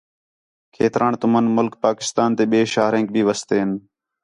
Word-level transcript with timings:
کھیتران 0.73 1.13
تُمن 1.19 1.45
ملک 1.57 1.73
پاکستان 1.85 2.29
تے 2.37 2.43
ٻئے 2.51 2.59
شہرینک 2.73 3.07
بھی 3.13 3.21
وستین 3.29 3.69